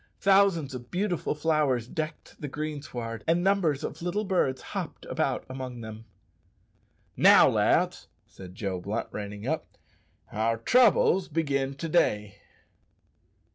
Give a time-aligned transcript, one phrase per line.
[0.19, 5.81] Thousands of beautiful flowers decked the greensward, and numbers of little birds hopped about among
[5.81, 6.05] them.
[7.15, 9.77] "Now, lads," said Joe Blunt, reining up,
[10.31, 12.41] "our troubles begin to day."